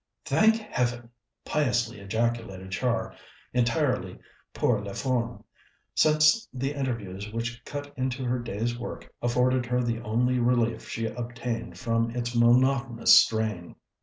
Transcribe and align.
"Thank 0.25 0.55
Heaven!" 0.55 1.11
piously 1.45 1.99
ejaculated 1.99 2.71
Char, 2.71 3.15
entirely 3.53 4.17
pour 4.51 4.83
la 4.83 4.93
forme, 4.93 5.43
since 5.93 6.47
the 6.51 6.73
interviews 6.73 7.31
which 7.31 7.63
cut 7.65 7.93
into 7.95 8.23
her 8.25 8.39
day's 8.39 8.79
work 8.79 9.13
afforded 9.21 9.67
her 9.67 9.83
the 9.83 9.99
only 10.01 10.39
relief 10.39 10.89
she 10.89 11.05
obtained 11.05 11.77
from 11.77 12.09
its 12.15 12.35
monotonous 12.35 13.13
strain. 13.13 13.75